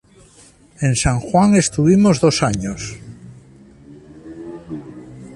En 0.87 0.93
San 1.03 1.19
Juan 1.19 1.53
estuvimos 1.53 2.19
dos 2.25 2.41
años. 2.41 2.81